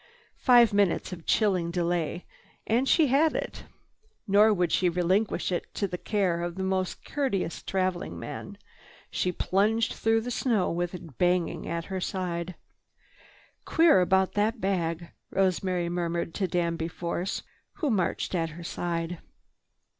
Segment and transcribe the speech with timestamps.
[0.39, 2.25] Five minutes of chilling delay,
[2.65, 3.65] and she had it.
[4.27, 5.67] Nor would she relinquish its
[6.05, 8.57] care to the most courteous traveling man.
[9.11, 12.55] She plunged through the snow with it banging at her side.
[13.63, 17.43] "Queer about that bag," Rosemary murmured to Danby Force,
[17.73, 19.19] who marched at her side.